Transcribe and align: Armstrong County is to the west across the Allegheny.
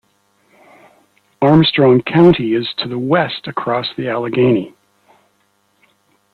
Armstrong 1.43 2.01
County 2.01 2.55
is 2.55 2.67
to 2.79 2.87
the 2.87 2.97
west 2.97 3.45
across 3.45 3.93
the 3.95 4.09
Allegheny. 4.09 4.73